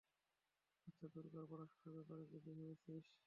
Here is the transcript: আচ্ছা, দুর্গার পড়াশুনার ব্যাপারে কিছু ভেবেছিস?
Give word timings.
আচ্ছা, 0.87 1.05
দুর্গার 1.13 1.45
পড়াশুনার 1.51 1.93
ব্যাপারে 1.97 2.23
কিছু 2.31 2.49
ভেবেছিস? 2.57 3.05